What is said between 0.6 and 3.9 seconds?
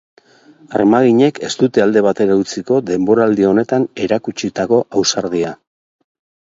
Armaginek ez dute alde batera utziko denboraldi honetan